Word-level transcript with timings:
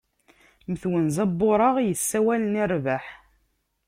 Mm 0.69 0.75
twenza 0.81 1.23
n 1.27 1.39
ureɣ, 1.49 1.75
yessawalen 1.81 2.61
i 2.63 2.65
rbeḥ. 2.71 3.05